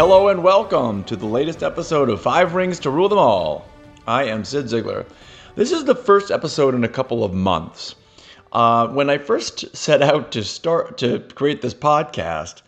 [0.00, 3.68] Hello and welcome to the latest episode of Five Rings to Rule Them All.
[4.06, 5.04] I am Cyd Zeigler.
[5.56, 7.96] This is the first episode in a couple of months.
[8.50, 12.62] Uh, when I first set out to start to create this podcast,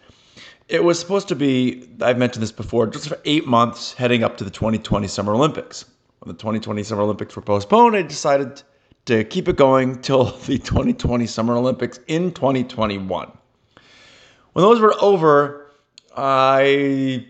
[0.69, 4.37] it was supposed to be, I've mentioned this before, just for eight months heading up
[4.37, 5.87] to the 2020 Summer Olympics.
[6.19, 8.63] When the 2020 Summer Olympics were postponed, I decided
[9.07, 13.33] to keep it going till the 2020 Summer Olympics in 2021.
[14.53, 15.62] When those were over,
[16.17, 17.27] I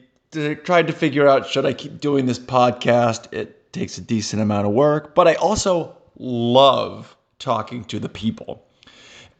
[0.64, 3.32] tried to figure out should I keep doing this podcast?
[3.32, 8.64] It takes a decent amount of work, but I also love talking to the people.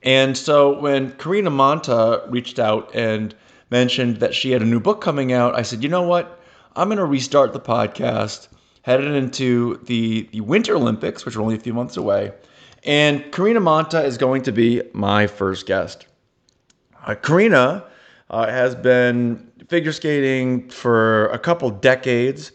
[0.03, 3.35] And so when Karina Manta reached out and
[3.71, 6.41] mentioned that she had a new book coming out, I said, you know what?
[6.75, 8.49] I'm going to restart the podcast,
[8.83, 12.33] headed into the, the Winter Olympics, which are only a few months away.
[12.85, 16.07] And Karina Manta is going to be my first guest.
[17.07, 17.85] Uh, Karina
[18.33, 22.53] uh, has been figure skating for a couple decades.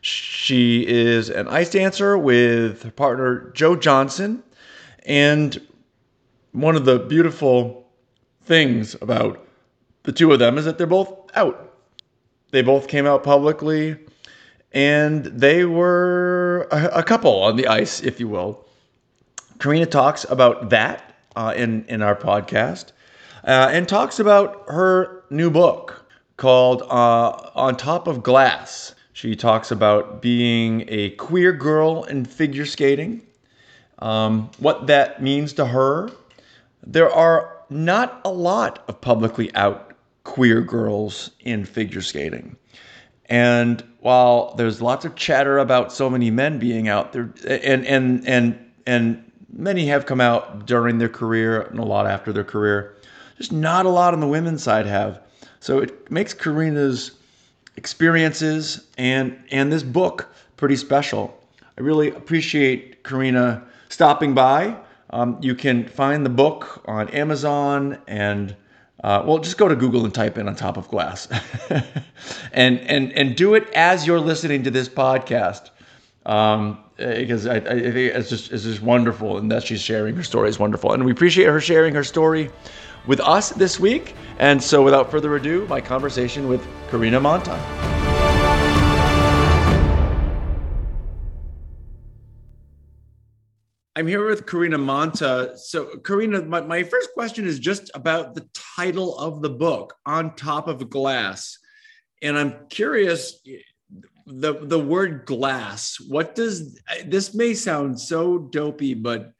[0.00, 4.42] She is an ice dancer with her partner Joe Johnson.
[5.04, 5.60] And
[6.52, 7.86] one of the beautiful
[8.44, 9.46] things about
[10.04, 11.74] the two of them is that they're both out.
[12.52, 13.96] They both came out publicly
[14.72, 18.64] and they were a, couple on the ice, if you will.
[19.58, 22.92] Karina talks about that uh, in, in our podcast
[23.44, 26.04] uh, and talks about her new book
[26.36, 28.94] called uh, On Top of Glass.
[29.12, 33.26] She talks about being a queer girl in figure skating,
[34.00, 36.10] um, what that means to her.
[36.86, 42.56] There are not a lot of publicly out queer girls in figure skating.
[43.26, 48.26] And while there's lots of chatter about so many men being out there, and and
[48.28, 52.95] and and many have come out during their career and a lot after their career,
[53.36, 55.20] just not a lot on the women's side have.
[55.60, 57.12] So it makes Karina's
[57.76, 61.38] experiences and and this book pretty special.
[61.78, 64.76] I really appreciate Karina stopping by.
[65.10, 68.56] Um, you can find the book on Amazon and
[69.04, 71.28] uh, well, just go to Google and type in on top of glass,
[72.52, 75.68] and and and do it as you're listening to this podcast,
[76.24, 80.22] um, because I, I think it's just it's just wonderful, and that she's sharing her
[80.22, 82.50] story is wonderful, and we appreciate her sharing her story
[83.06, 84.14] with us this week.
[84.38, 87.56] And so, without further ado, my conversation with Karina Manta.
[93.96, 95.52] I'm here with Karina Manta.
[95.56, 98.46] So, Karina, my, my first question is just about the
[98.76, 101.58] title of the book, On Top of Glass.
[102.20, 103.40] And I'm curious
[104.26, 109.32] the the word glass what does this may sound so dopey but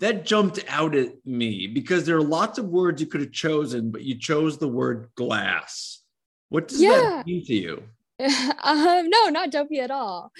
[0.00, 3.90] that jumped out at me because there are lots of words you could have chosen,
[3.90, 6.00] but you chose the word glass.
[6.48, 7.00] What does yeah.
[7.00, 7.82] that mean to you?
[8.18, 10.32] um, no, not dopey at all.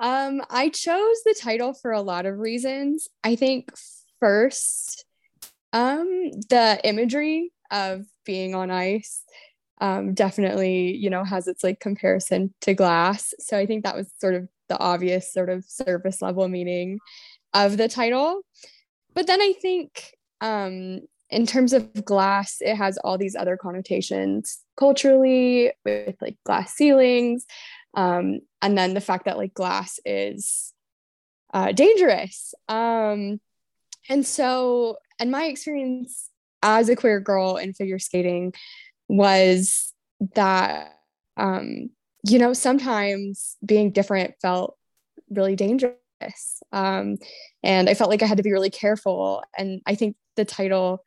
[0.00, 3.08] Um, I chose the title for a lot of reasons.
[3.22, 3.70] I think
[4.18, 5.04] first,
[5.72, 9.22] um, the imagery of being on ice
[9.80, 13.32] um, definitely, you know, has its like comparison to glass.
[13.38, 16.98] So I think that was sort of the obvious sort of surface level meaning
[17.52, 18.40] of the title
[19.14, 24.60] but then I think um, in terms of glass, it has all these other connotations
[24.76, 27.46] culturally with like glass ceilings.
[27.94, 30.72] Um, and then the fact that like glass is
[31.52, 32.54] uh, dangerous.
[32.68, 33.40] Um,
[34.08, 36.30] and so, and my experience
[36.62, 38.52] as a queer girl in figure skating
[39.08, 39.92] was
[40.34, 40.92] that,
[41.36, 41.90] um,
[42.26, 44.76] you know, sometimes being different felt
[45.30, 45.94] really dangerous
[46.72, 47.16] um,
[47.62, 49.42] and I felt like I had to be really careful.
[49.58, 51.02] And I think the title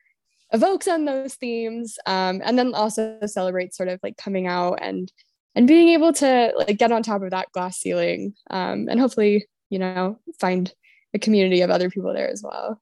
[0.51, 5.11] evokes on those themes um, and then also celebrates sort of like coming out and
[5.55, 9.45] and being able to like get on top of that glass ceiling um, and hopefully
[9.69, 10.73] you know find
[11.13, 12.81] a community of other people there as well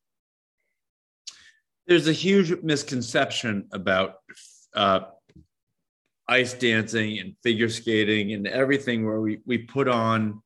[1.88, 4.15] there's a huge misconception about
[4.75, 5.01] uh,
[6.27, 10.42] ice dancing and figure skating and everything where we, we put on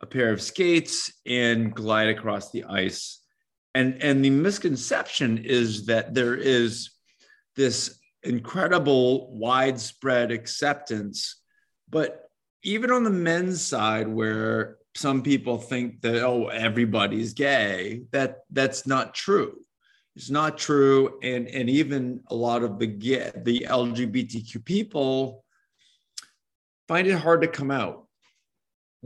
[0.00, 3.20] a pair of skates and glide across the ice.
[3.74, 6.90] And, and the misconception is that there is
[7.56, 11.40] this incredible widespread acceptance.
[11.88, 12.28] But
[12.62, 18.86] even on the men's side, where some people think that, oh, everybody's gay, that, that's
[18.86, 19.60] not true.
[20.14, 21.18] It's not true.
[21.22, 25.44] And, and even a lot of the, the LGBTQ people
[26.88, 28.05] find it hard to come out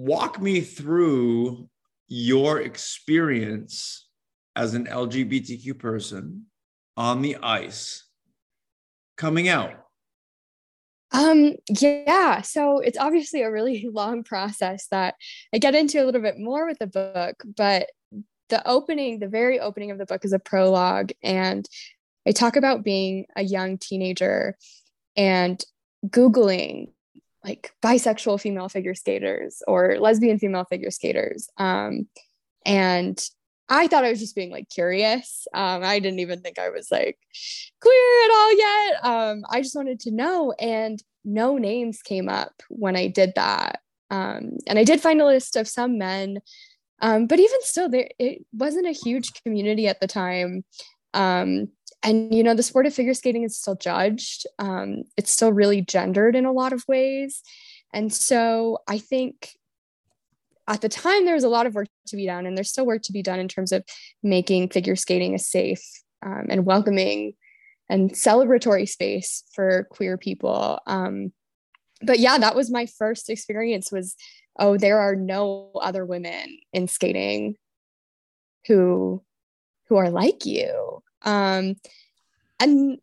[0.00, 1.69] walk me through
[2.08, 4.08] your experience
[4.56, 6.47] as an LGBTQ person
[6.97, 8.06] on the ice
[9.19, 9.75] coming out.
[11.12, 15.17] Um, yeah, so it's obviously a really long process that
[15.52, 17.91] I get into a little bit more with the book, but
[18.49, 21.69] the opening, the very opening of the book is a prologue, and
[22.26, 24.56] I talk about being a young teenager
[25.14, 25.62] and
[26.06, 26.93] Googling
[27.45, 31.49] like bisexual female figure skaters or lesbian female figure skaters.
[31.57, 32.09] Um,
[32.67, 33.19] and
[33.69, 35.47] I thought I was just being like curious.
[35.55, 37.19] Um, I didn't even think I was like
[37.81, 39.05] queer at all yet.
[39.05, 43.81] Um, I just wanted to know, and no names came up when I did that.
[44.11, 46.41] Um, and I did find a list of some men,
[47.01, 50.65] um, but even still, there it wasn't a huge community at the time.
[52.02, 54.47] And you know, the sport of figure skating is still judged.
[54.58, 57.43] Um, it's still really gendered in a lot of ways,
[57.93, 59.55] and so I think
[60.70, 62.87] at the time there was a lot of work to be done and there's still
[62.87, 63.85] work to be done in terms of
[64.23, 65.82] making figure skating a safe
[66.25, 67.35] um, and welcoming
[67.88, 71.32] and celebratory space for queer people um,
[72.03, 74.14] but yeah that was my first experience was
[74.58, 77.56] oh there are no other women in skating
[78.67, 79.23] who
[79.88, 81.76] who are like you um,
[82.58, 82.99] and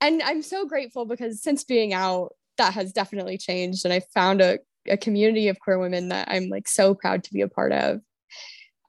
[0.00, 4.40] and i'm so grateful because since being out that has definitely changed and i found
[4.40, 4.58] a
[4.88, 8.00] a community of queer women that I'm like so proud to be a part of.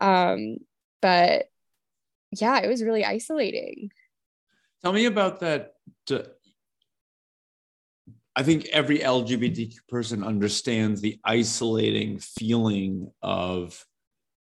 [0.02, 0.58] Um,
[1.02, 1.46] but
[2.32, 3.92] yeah, it was really isolating.
[4.84, 5.74] Tell me about that.
[8.36, 13.84] I think every LGBTQ person understands the isolating feeling of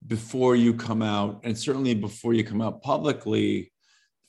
[0.04, 3.72] before you come out, and certainly before you come out publicly,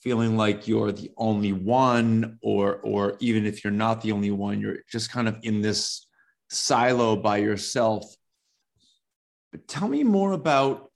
[0.01, 4.59] feeling like you're the only one, or or even if you're not the only one,
[4.59, 6.07] you're just kind of in this
[6.49, 8.05] silo by yourself.
[9.51, 10.91] But tell me more about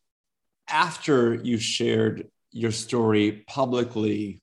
[0.70, 4.42] after you shared your story publicly,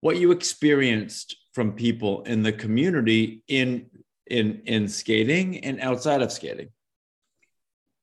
[0.00, 3.86] what you experienced from people in the community in
[4.26, 6.68] in in skating and outside of skating.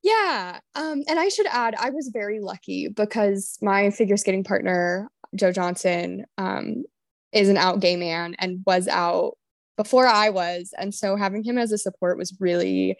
[0.02, 5.10] Yeah, um, and I should add, I was very lucky because my figure skating partner
[5.36, 6.84] Joe Johnson um,
[7.32, 9.38] is an out gay man and was out
[9.78, 10.74] before I was.
[10.78, 12.98] And so having him as a support was really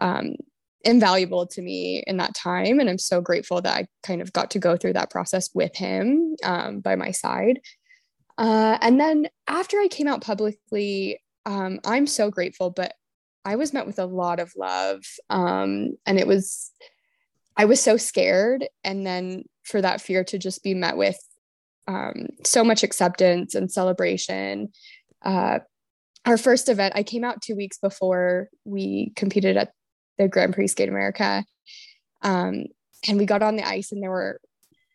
[0.00, 0.34] um,
[0.82, 2.78] invaluable to me in that time.
[2.78, 5.74] And I'm so grateful that I kind of got to go through that process with
[5.76, 7.60] him um, by my side.
[8.36, 12.92] Uh, and then after I came out publicly, um, I'm so grateful, but
[13.44, 15.02] I was met with a lot of love.
[15.30, 16.70] Um, and it was,
[17.56, 18.66] I was so scared.
[18.82, 21.18] And then for that fear to just be met with
[21.86, 24.72] um, so much acceptance and celebration,
[25.22, 25.60] uh,
[26.24, 29.72] our first event, I came out two weeks before we competed at
[30.16, 31.44] the Grand Prix Skate America.
[32.22, 32.66] Um,
[33.06, 34.40] and we got on the ice and there were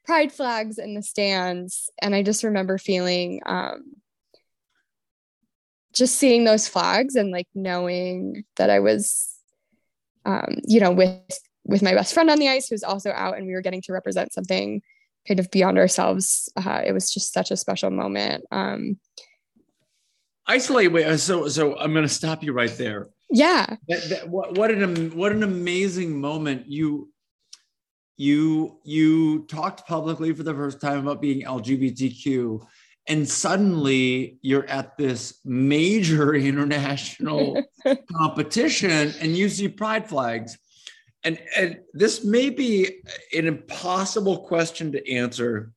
[0.05, 1.89] pride flags in the stands.
[2.01, 3.93] And I just remember feeling um,
[5.93, 9.29] just seeing those flags and like knowing that I was,
[10.25, 13.45] um, you know, with with my best friend on the ice who's also out and
[13.45, 14.81] we were getting to represent something
[15.27, 16.49] kind of beyond ourselves.
[16.55, 18.45] Uh, it was just such a special moment.
[18.51, 18.97] Um,
[20.49, 24.27] isolate wait uh, so so i'm going to stop you right there yeah that, that,
[24.27, 27.07] what, what an what an amazing moment you
[28.17, 32.59] you you talked publicly for the first time about being lgbtq
[33.07, 37.61] and suddenly you're at this major international
[38.17, 40.57] competition and you see pride flags
[41.23, 43.01] and, and this may be
[43.33, 45.71] an impossible question to answer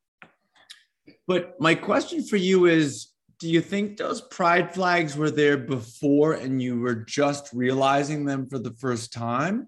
[1.26, 3.08] but my question for you is
[3.38, 8.48] do you think those pride flags were there before and you were just realizing them
[8.48, 9.66] for the first time?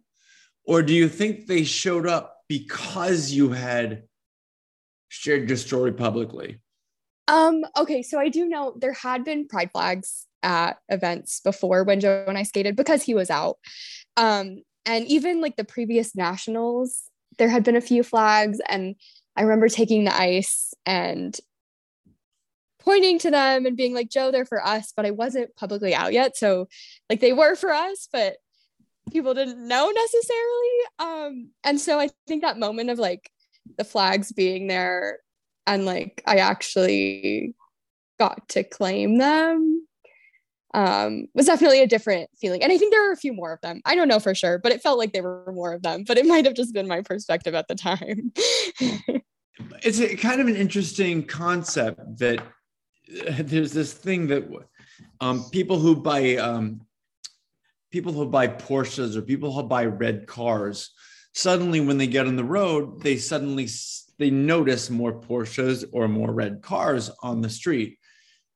[0.64, 4.04] Or do you think they showed up because you had
[5.08, 6.60] shared your story publicly?
[7.26, 11.98] Um, okay, so I do know there had been pride flags at events before when
[11.98, 13.56] Joe and I skated because he was out.
[14.16, 17.02] Um, and even like the previous nationals,
[17.38, 18.94] there had been a few flags, and
[19.36, 21.38] I remember taking the ice and
[22.80, 26.12] pointing to them and being like, Joe, they're for us, but I wasn't publicly out
[26.12, 26.36] yet.
[26.36, 26.68] So
[27.08, 28.36] like they were for us, but
[29.10, 30.68] people didn't know necessarily.
[30.98, 33.30] Um, and so I think that moment of like
[33.78, 35.20] the flags being there
[35.66, 37.54] and like I actually
[38.18, 39.73] got to claim them
[40.74, 42.62] um, was definitely a different feeling.
[42.62, 43.80] And I think there are a few more of them.
[43.84, 46.18] I don't know for sure, but it felt like there were more of them, but
[46.18, 48.32] it might have just been my perspective at the time.
[49.82, 52.42] it's a, kind of an interesting concept that
[53.38, 54.44] there's this thing that
[55.20, 56.80] um, people who buy um,
[57.92, 60.90] people who buy Porsches or people who buy red cars
[61.32, 63.68] suddenly when they get on the road they suddenly
[64.18, 67.98] they notice more Porsches or more red cars on the street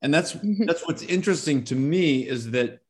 [0.03, 0.65] And that's mm-hmm.
[0.67, 2.81] that's what's interesting to me is that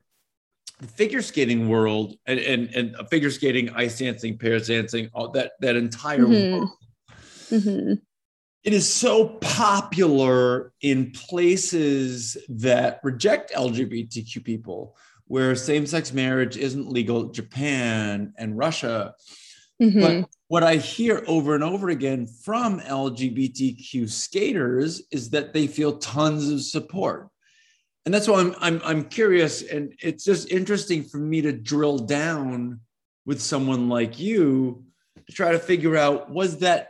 [0.80, 5.52] the figure skating world and, and, and figure skating, ice dancing, pairs dancing, all that
[5.60, 6.58] that entire mm-hmm.
[6.58, 6.70] world.
[7.50, 7.94] Mm-hmm.
[8.64, 14.96] It is so popular in places that reject LGBTQ people,
[15.26, 19.14] where same-sex marriage isn't legal, Japan and Russia.
[19.80, 20.00] Mm-hmm.
[20.00, 25.98] But what I hear over and over again from LGBTQ skaters is that they feel
[25.98, 27.28] tons of support.
[28.06, 31.98] And that's why I'm, I'm I'm curious, and it's just interesting for me to drill
[31.98, 32.80] down
[33.26, 34.84] with someone like you
[35.26, 36.88] to try to figure out was that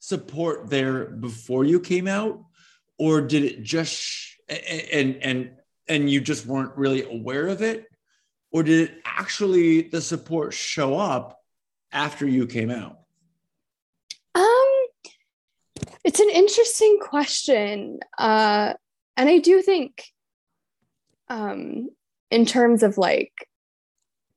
[0.00, 2.44] support there before you came out,
[2.98, 5.52] or did it just and and
[5.88, 7.86] and you just weren't really aware of it,
[8.52, 11.39] or did it actually the support show up
[11.92, 12.98] after you came out?
[14.34, 14.86] Um,
[16.04, 18.00] it's an interesting question.
[18.18, 18.74] Uh,
[19.16, 20.04] and I do think,
[21.28, 21.90] um,
[22.30, 23.32] in terms of like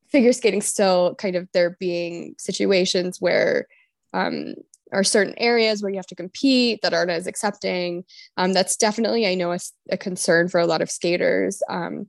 [0.10, 3.68] figure skating, still kind of there being situations where
[4.14, 4.56] um,
[4.92, 8.04] are certain areas where you have to compete that aren't as accepting.
[8.38, 11.64] Um, that's definitely, I know, a, a, concern for a lot of skaters.
[11.68, 12.08] Um,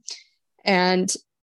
[0.64, 1.12] and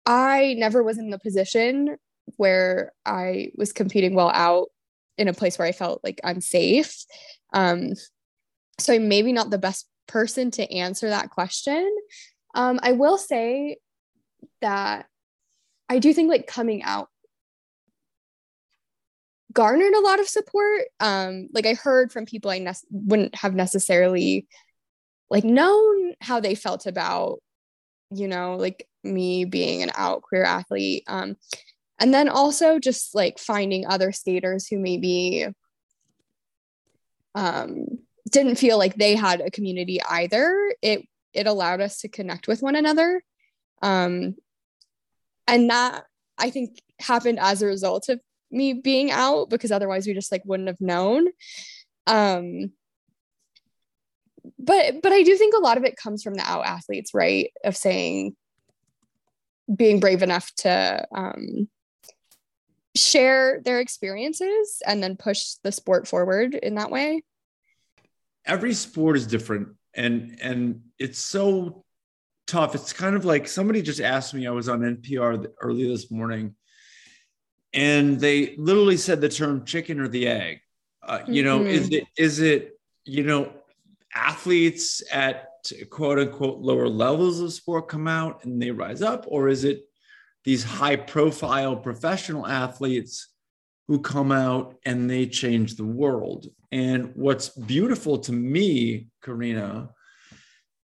[0.06, 1.96] I never was in the position
[2.37, 4.68] where I was competing well out
[5.18, 7.04] in a place where I felt like I'm safe.
[7.52, 7.92] Um,
[8.78, 11.95] so I'm maybe not the best person to answer that question.
[12.54, 13.78] Um, I will say
[14.61, 15.06] that
[15.88, 17.09] I do think like coming out
[19.52, 20.83] garnered a lot of support.
[21.00, 24.47] Um, like I heard from people I ne- wouldn't have necessarily
[25.30, 27.38] like known how they felt about,
[28.11, 31.04] you know, like me being an out queer athlete.
[31.06, 31.37] Um,
[31.98, 35.46] and then also just like finding other skaters who maybe
[37.34, 37.86] um,
[38.30, 40.74] didn't feel like they had a community either.
[40.82, 43.22] It it allowed us to connect with one another.
[43.82, 44.36] Um,
[45.46, 46.04] and that
[46.38, 50.42] I think happened as a result of me being out because otherwise we just like
[50.44, 51.28] wouldn't have known.
[52.06, 52.72] Um,
[54.58, 57.52] but but I do think a lot of it comes from the out athletes, right?
[57.64, 58.36] Of saying
[59.74, 61.68] being brave enough to um,
[62.96, 67.22] share their experiences and then push the sport forward in that way?
[68.44, 71.84] Every sport is different and and it's so
[72.46, 72.74] tough.
[72.74, 76.54] It's kind of like somebody just asked me i was on npr early this morning
[77.76, 80.60] and they literally said the term chicken or the egg.
[81.02, 81.68] Uh, you know mm-hmm.
[81.68, 83.52] is it is it you know
[84.12, 85.50] athletes at
[85.88, 89.85] quote unquote lower levels of sport come out and they rise up or is it
[90.46, 93.28] these high profile professional athletes
[93.88, 99.90] who come out and they change the world and what's beautiful to me, Karina,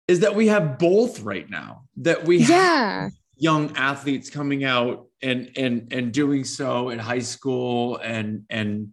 [0.09, 1.85] is that we have both right now.
[1.97, 3.05] That we yeah.
[3.05, 8.89] have young athletes coming out and and and doing so at high school and and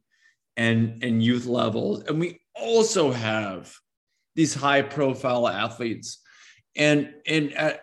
[0.56, 3.74] and and youth levels, and we also have
[4.36, 6.20] these high profile athletes.
[6.76, 7.74] And and uh,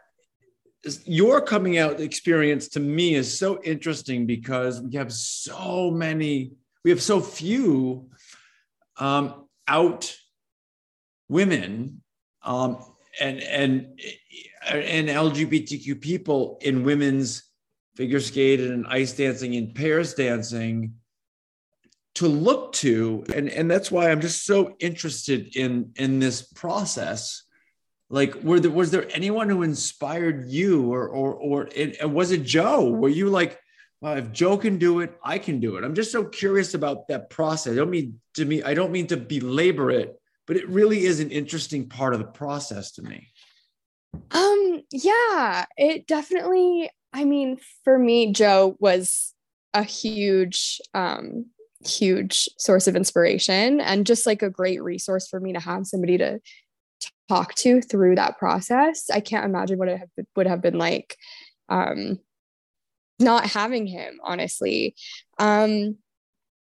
[1.04, 6.52] your coming out experience to me is so interesting because we have so many,
[6.84, 8.10] we have so few
[8.98, 10.14] um, out
[11.28, 12.02] women
[12.42, 12.84] um,
[13.20, 14.00] and and
[14.68, 17.44] and LGBTQ people in women's
[17.96, 20.94] figure skating and ice dancing and pairs dancing
[22.16, 23.24] to look to.
[23.34, 27.43] And and that's why i'm just so interested in in this process
[28.10, 32.42] like were there was there anyone who inspired you or or or it, was it
[32.44, 33.58] joe were you like
[34.04, 35.82] well, if Joe can do it, I can do it.
[35.82, 37.72] I'm just so curious about that process.
[37.72, 41.20] I don't mean to me, I don't mean to belabor it, but it really is
[41.20, 43.28] an interesting part of the process to me.
[44.30, 49.32] Um, yeah, it definitely, I mean, for me, Joe was
[49.72, 51.46] a huge, um,
[51.86, 56.18] huge source of inspiration and just like a great resource for me to have somebody
[56.18, 56.40] to
[57.28, 59.10] talk to through that process.
[59.10, 60.00] I can't imagine what it
[60.36, 61.16] would have been like
[61.68, 62.18] um,
[63.18, 64.94] not having him, honestly.
[65.38, 65.96] Um,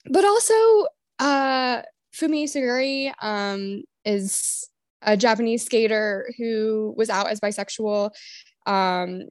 [0.08, 0.86] but also,
[1.18, 1.82] uh,
[2.14, 4.68] Fumie Suguri um, is
[5.02, 8.10] a Japanese skater who was out as bisexual
[8.66, 9.22] um,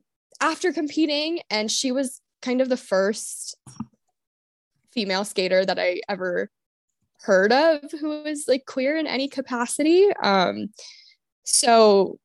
[0.41, 3.57] after competing, and she was kind of the first
[4.91, 6.49] female skater that I ever
[7.21, 10.07] heard of who was like queer in any capacity.
[10.21, 10.69] Um,
[11.45, 12.19] so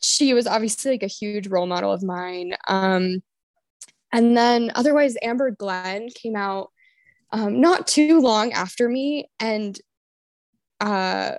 [0.00, 2.54] she was obviously like a huge role model of mine.
[2.68, 3.22] Um,
[4.12, 6.70] and then otherwise, Amber Glenn came out
[7.32, 9.28] um, not too long after me.
[9.40, 9.78] And
[10.80, 11.32] uh,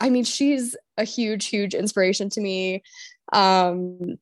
[0.00, 2.82] I mean, she's a huge, huge inspiration to me.
[3.32, 4.16] Um,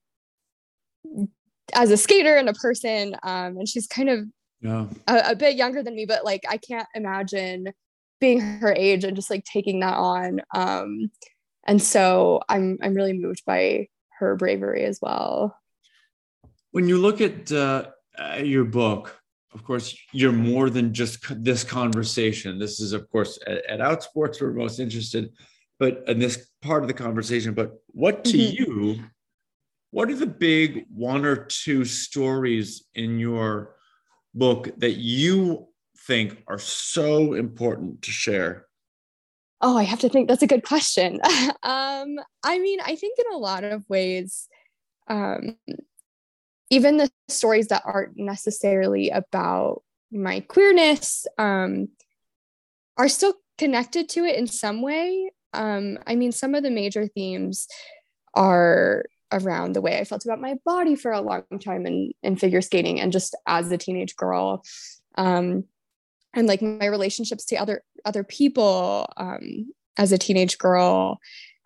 [1.73, 4.27] as a skater and a person, um, and she's kind of
[4.61, 4.87] yeah.
[5.07, 7.73] a, a bit younger than me, but like I can't imagine
[8.21, 10.41] being her age and just like taking that on.
[10.55, 11.11] Um,
[11.67, 15.57] and so I'm I'm really moved by her bravery as well.
[16.71, 17.87] When you look at uh,
[18.43, 19.21] your book,
[19.53, 22.59] of course, you're more than just this conversation.
[22.59, 25.33] This is, of course, at, at Outsports we're most interested,
[25.79, 27.55] but in this part of the conversation.
[27.55, 28.73] But what to mm-hmm.
[28.73, 29.05] you?
[29.91, 33.77] What are the big one or two stories in your
[34.35, 35.69] book that you
[36.09, 38.67] think are so important to share?
[39.67, 40.29] Oh, I have to think.
[40.29, 41.21] That's a good question.
[41.63, 44.47] um, I mean, I think in a lot of ways,
[45.09, 45.57] um,
[46.69, 51.89] even the stories that aren't necessarily about my queerness um,
[52.99, 55.31] are still connected to it in some way.
[55.55, 57.67] Um, I mean, some of the major themes
[58.35, 62.37] are around the way I felt about my body for a long time in, in
[62.37, 64.63] figure skating and just as a teenage girl.
[65.17, 65.65] Um,
[66.35, 71.19] and like my relationships to other other people um, as a teenage girl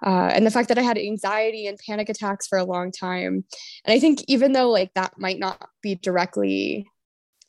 [0.05, 3.45] uh, and the fact that i had anxiety and panic attacks for a long time.
[3.85, 6.87] And i think even though like that might not be directly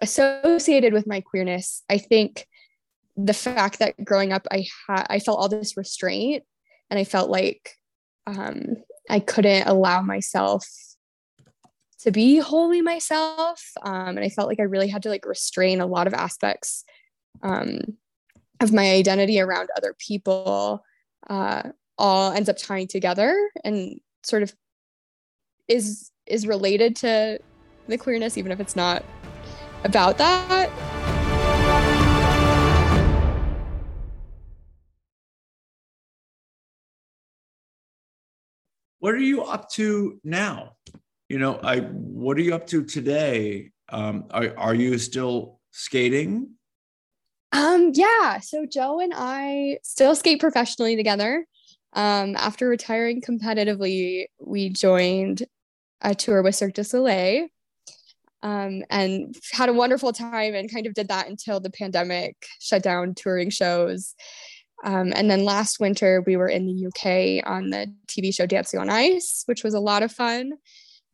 [0.01, 2.47] associated with my queerness i think
[3.17, 6.43] the fact that growing up i had i felt all this restraint
[6.89, 7.75] and i felt like
[8.27, 8.77] um,
[9.09, 10.65] i couldn't allow myself
[11.99, 15.81] to be wholly myself um, and i felt like i really had to like restrain
[15.81, 16.85] a lot of aspects
[17.43, 17.79] um,
[18.59, 20.83] of my identity around other people
[21.29, 21.63] uh,
[21.97, 24.53] all ends up tying together and sort of
[25.67, 27.39] is is related to
[27.87, 29.03] the queerness even if it's not
[29.83, 30.69] about that.
[38.99, 40.75] What are you up to now?
[41.29, 43.71] You know i what are you up to today?
[43.89, 46.55] Um, are, are you still skating
[47.51, 48.39] um, yeah.
[48.39, 51.45] So Joe and I still skate professionally together.
[51.93, 55.43] Um, after retiring competitively, we joined
[56.01, 57.47] a tour with Cirque du Soleil
[58.43, 62.83] um, and had a wonderful time and kind of did that until the pandemic shut
[62.83, 64.15] down touring shows.
[64.83, 68.79] Um, and then last winter, we were in the UK on the TV show Dancing
[68.79, 70.53] on Ice, which was a lot of fun.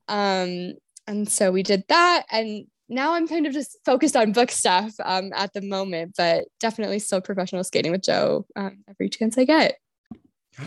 [0.07, 0.73] Um,
[1.07, 2.25] and so we did that.
[2.31, 6.45] And now I'm kind of just focused on book stuff um, at the moment, but
[6.59, 9.77] definitely still professional skating with Joe um, every chance I get.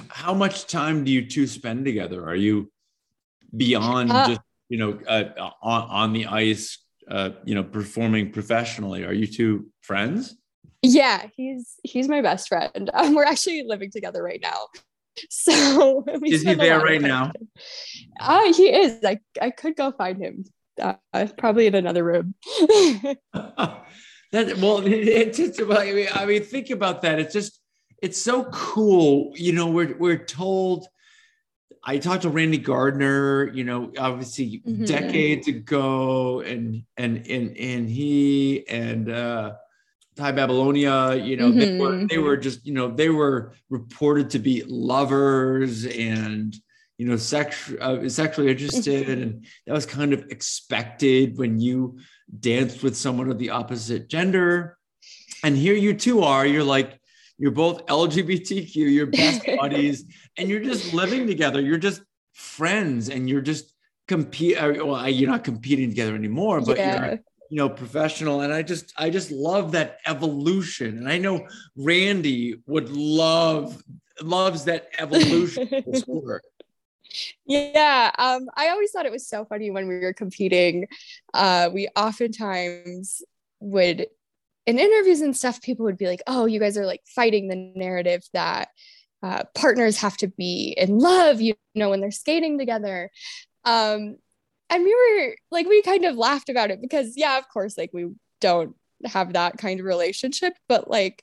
[0.08, 2.26] How much time do you two spend together?
[2.26, 2.70] Are you
[3.56, 6.78] beyond uh, just you know uh, on, on the ice,
[7.08, 9.04] uh, you know, performing professionally?
[9.04, 10.36] Are you two friends?
[10.82, 12.90] Yeah, he's he's my best friend.
[12.94, 14.66] Um, we're actually living together right now.
[15.30, 17.32] So is he there right now?
[18.20, 19.04] Uh, he is.
[19.04, 20.44] I I could go find him
[20.78, 22.34] uh, probably in another room.
[24.32, 25.80] that well, it's just about.
[25.80, 27.18] I mean, I mean, think about that.
[27.18, 27.60] It's just,
[28.02, 29.32] it's so cool.
[29.36, 30.86] You know, we're we're told.
[31.84, 34.84] I talked to Randy Gardner, you know, obviously mm-hmm.
[34.84, 39.52] decades ago, and and and and he and uh
[40.16, 41.58] Tai Babilonia, you know, mm-hmm.
[41.58, 46.54] they were they were just, you know, they were reported to be lovers and
[46.98, 51.98] you know, sex, uh, sexually interested, and that was kind of expected when you
[52.40, 54.76] danced with someone of the opposite gender.
[55.44, 56.44] And here you two are.
[56.44, 57.00] You're like,
[57.38, 60.04] you're both LGBTQ, you're best buddies,
[60.36, 61.60] and you're just living together.
[61.60, 62.02] You're just
[62.34, 63.72] friends, and you're just
[64.08, 64.58] compete.
[64.58, 67.06] Uh, well, you're not competing together anymore, but yeah.
[67.06, 67.18] you're
[67.50, 72.60] you know professional and i just i just love that evolution and i know randy
[72.66, 73.82] would love
[74.20, 75.66] loves that evolution
[77.46, 80.86] yeah um, i always thought it was so funny when we were competing
[81.34, 83.22] uh, we oftentimes
[83.60, 84.06] would
[84.66, 87.72] in interviews and stuff people would be like oh you guys are like fighting the
[87.74, 88.68] narrative that
[89.22, 93.10] uh, partners have to be in love you know when they're skating together.
[93.64, 94.16] Um,
[94.70, 97.90] and we were like we kind of laughed about it because yeah of course like
[97.92, 101.22] we don't have that kind of relationship but like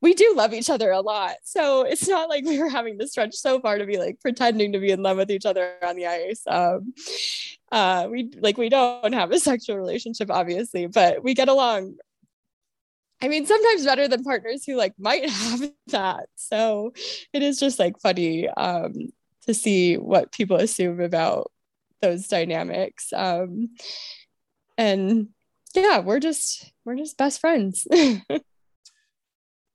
[0.00, 1.36] we do love each other a lot.
[1.44, 4.72] So it's not like we were having to stretch so far to be like pretending
[4.72, 6.42] to be in love with each other on the ice.
[6.46, 6.94] Um,
[7.72, 11.96] uh, we like we don't have a sexual relationship, obviously, but we get along.
[13.20, 16.26] I mean, sometimes better than partners who like might have that.
[16.36, 16.92] So
[17.32, 18.94] it is just like funny um,
[19.46, 21.50] to see what people assume about
[22.00, 23.12] those dynamics.
[23.12, 23.70] Um,
[24.76, 25.30] and
[25.74, 27.86] yeah, we're just we're just best friends.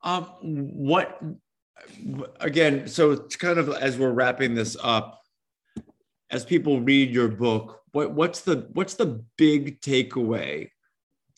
[0.03, 1.21] Um, what
[2.39, 5.21] again, so it's kind of as we're wrapping this up,
[6.29, 10.69] as people read your book, what what's the what's the big takeaway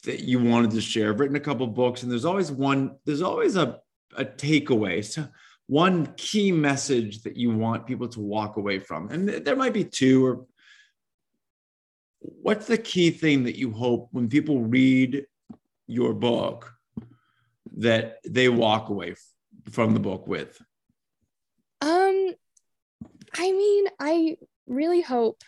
[0.06, 1.12] that you wanted to share?
[1.12, 2.96] I've written a couple books, and there's always one.
[3.06, 3.80] There's always a
[4.18, 5.04] a takeaway.
[5.06, 5.28] So
[5.68, 9.84] one key message that you want people to walk away from, and there might be
[9.84, 10.46] two or.
[12.42, 15.28] What's the key thing that you hope when people read
[15.86, 16.75] your book
[17.76, 19.16] that they walk away
[19.70, 20.60] from the book with?
[21.82, 22.32] Um,
[23.38, 25.44] I mean, I really hope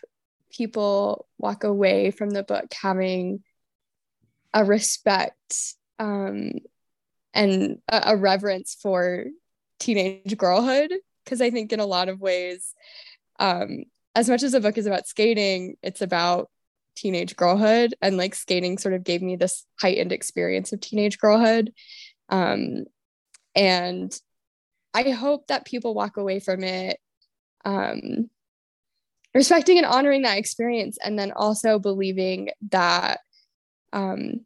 [0.50, 3.42] people walk away from the book having
[4.54, 6.52] a respect um,
[7.34, 9.26] and a, a reverence for
[9.78, 10.92] teenage girlhood
[11.24, 12.74] because I think in a lot of ways,
[13.38, 16.50] um, as much as the book is about skating, it's about
[16.96, 21.72] teenage girlhood and like skating sort of gave me this heightened experience of teenage girlhood
[22.28, 22.84] um,
[23.54, 24.18] and
[24.94, 26.98] I hope that people walk away from it
[27.64, 28.30] um,
[29.34, 33.20] respecting and honoring that experience, and then also believing that
[33.92, 34.44] um,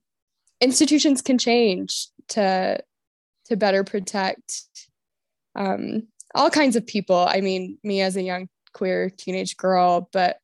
[0.61, 2.79] institutions can change to
[3.47, 4.62] to better protect
[5.55, 7.27] um, all kinds of people.
[7.29, 10.38] I mean, me as a young queer teenage girl, but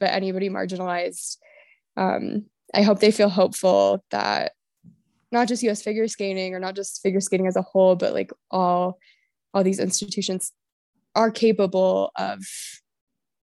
[0.00, 1.36] but anybody marginalized.
[1.96, 4.52] Um, I hope they feel hopeful that
[5.32, 8.30] not just US figure skating or not just figure skating as a whole, but like
[8.50, 8.98] all
[9.54, 10.52] all these institutions
[11.14, 12.44] are capable of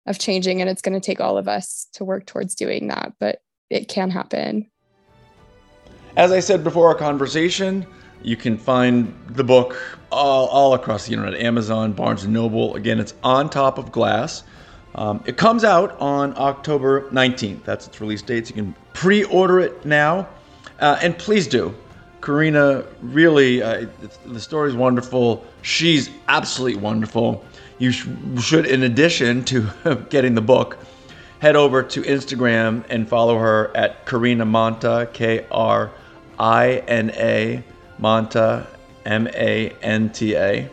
[0.05, 3.13] of changing and it's going to take all of us to work towards doing that
[3.19, 4.69] but it can happen.
[6.17, 7.87] As i said before our conversation
[8.21, 9.75] you can find the book
[10.11, 12.75] all, all across the internet amazon barnes and noble.
[12.75, 14.43] Again it's on top of glass.
[14.95, 19.59] Um, it comes out on october 19th that's its release date so you can pre-order
[19.59, 20.27] it now
[20.83, 21.73] uh, and please do
[22.23, 23.85] Karina really, uh,
[24.25, 25.45] the story is wonderful.
[25.61, 27.43] She's absolutely wonderful.
[27.79, 28.07] You sh-
[28.39, 30.77] should, in addition to getting the book,
[31.39, 35.91] head over to Instagram and follow her at Karina Manta, K R
[36.39, 37.61] I N A,
[37.99, 38.67] Manta,
[39.05, 40.69] M A N T A.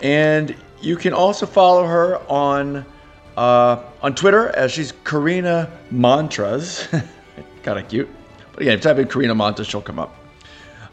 [0.00, 2.86] And you can also follow her on
[3.36, 6.86] uh, on Twitter as she's Karina Mantras.
[7.64, 8.08] kind of cute.
[8.52, 10.14] But again, if you type in Karina Mantras, she'll come up.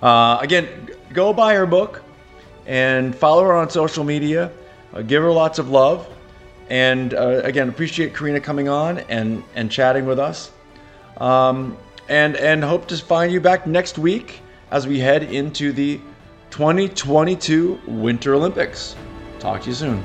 [0.02, 2.02] Uh, again, go buy her book
[2.66, 4.52] and follow her on social media.
[4.94, 6.08] Uh, give her lots of love.
[6.70, 10.52] And uh, again, appreciate Karina coming on and, and chatting with us.
[11.18, 14.42] Um, and, and hope to find you back next week
[14.72, 16.00] as we head into the
[16.52, 18.96] 2022 Winter Olympics.
[19.40, 20.04] Talk to you soon.